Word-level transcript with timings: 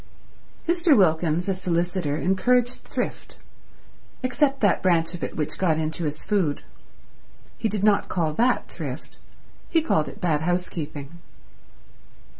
Mr. 0.67 0.97
Wilkins, 0.97 1.47
a 1.47 1.53
solicitor, 1.53 2.17
encouraged 2.17 2.79
thrift, 2.79 3.37
except 4.23 4.59
that 4.59 4.81
branch 4.81 5.13
of 5.13 5.23
it 5.23 5.35
which 5.35 5.59
got 5.59 5.77
into 5.77 6.05
his 6.05 6.25
food. 6.25 6.63
He 7.59 7.69
did 7.69 7.83
not 7.83 8.09
call 8.09 8.33
that 8.33 8.67
thrift, 8.67 9.17
he 9.69 9.79
called 9.83 10.07
it 10.07 10.19
bad 10.19 10.41
housekeeping. 10.41 11.19